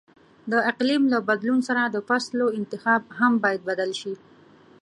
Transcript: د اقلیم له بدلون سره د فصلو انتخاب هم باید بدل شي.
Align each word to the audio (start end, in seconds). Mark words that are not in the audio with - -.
د 0.51 0.53
اقلیم 0.71 1.03
له 1.13 1.19
بدلون 1.29 1.59
سره 1.67 1.81
د 1.87 1.97
فصلو 2.07 2.45
انتخاب 2.59 3.01
هم 3.19 3.33
باید 3.43 3.61
بدل 3.69 3.91
شي. 4.01 4.13